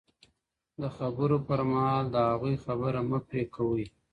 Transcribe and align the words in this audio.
د 0.81 0.83
خبرو 0.97 1.37
پر 1.47 1.59
مهال 1.71 2.05
د 2.09 2.15
هغوی 2.29 2.55
خبره 2.65 2.99
مه 3.09 3.19
پرې 3.27 3.41
کوئ. 3.55 3.85